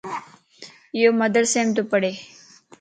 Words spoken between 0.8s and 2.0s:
ايو مدرسيم تو